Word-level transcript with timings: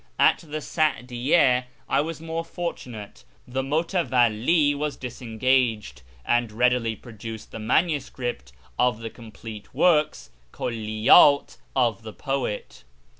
At 0.17 0.39
the 0.39 0.61
Sadiyyd 0.61 1.65
I 1.87 2.01
was 2.01 2.19
more 2.19 2.43
fortunate; 2.43 3.23
the 3.47 3.61
mutaivalli 3.61 4.75
was 4.75 4.97
disengaged, 4.97 6.01
and 6.25 6.51
readily 6.51 6.95
produced 6.95 7.51
the 7.51 7.59
manuscript 7.59 8.51
of 8.79 9.01
the 9.01 9.11
complete 9.11 9.75
works 9.75 10.31
{hulliydt) 10.55 11.57
of 11.75 12.01
the 12.01 12.13
poet. 12.13 12.83